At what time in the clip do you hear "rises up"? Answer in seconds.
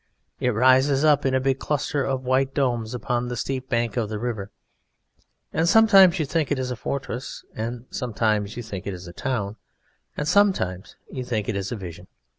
0.55-1.27